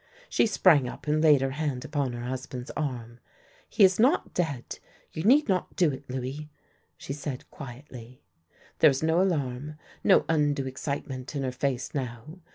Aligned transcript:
She 0.29 0.47
sprang 0.47 0.89
up 0.89 1.05
and 1.05 1.21
laid 1.21 1.41
her 1.41 1.51
hand 1.51 1.85
upon 1.85 2.13
her 2.13 2.23
husband's 2.23 2.71
arm." 2.71 3.19
He 3.69 3.83
is 3.83 3.99
not 3.99 4.33
dead— 4.33 4.79
you 5.13 5.21
need 5.21 5.47
not 5.47 5.75
do 5.75 5.91
it, 5.91 6.09
Louis," 6.09 6.49
she 6.97 7.13
said 7.13 7.47
quietly. 7.51 8.23
There 8.79 8.89
was 8.89 9.03
no 9.03 9.21
alarm, 9.21 9.75
no 10.03 10.25
undue 10.27 10.65
excite 10.65 11.07
ment 11.07 11.35
in 11.35 11.43
her 11.43 11.51
face 11.51 11.93
now. 11.93 12.39